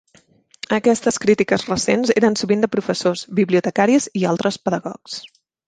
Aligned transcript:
Aquestes 0.77 1.19
crítiques 1.25 1.65
recents 1.67 2.15
eren 2.15 2.39
sovint 2.43 2.65
de 2.67 2.71
professors, 2.77 3.23
bibliotecaris 3.43 4.11
i 4.23 4.29
altres 4.33 4.61
pedagogs. 4.67 5.23